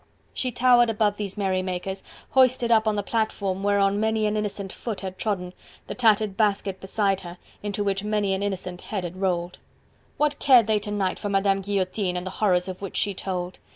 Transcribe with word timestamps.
She 0.33 0.51
towered 0.51 0.89
above 0.89 1.17
these 1.17 1.37
merrymakers, 1.37 2.01
hoisted 2.31 2.71
up 2.71 2.87
on 2.87 2.95
the 2.95 3.03
platform 3.03 3.61
whereon 3.61 3.99
many 3.99 4.25
an 4.25 4.35
innocent 4.35 4.73
foot 4.73 5.01
had 5.01 5.19
trodden, 5.19 5.53
the 5.85 5.93
tattered 5.93 6.35
basket 6.35 6.81
beside 6.81 7.21
her, 7.21 7.37
into 7.61 7.83
which 7.83 8.03
many 8.03 8.33
an 8.33 8.41
innocent 8.41 8.81
head 8.81 9.03
had 9.03 9.17
rolled. 9.17 9.59
What 10.17 10.39
cared 10.39 10.65
they 10.65 10.79
to 10.79 10.89
night 10.91 11.19
for 11.19 11.29
Madame 11.29 11.61
Guillotine 11.61 12.17
and 12.17 12.25
the 12.25 12.31
horrors 12.41 12.67
of 12.67 12.81
which 12.81 12.97
she 12.97 13.13
told? 13.13 13.59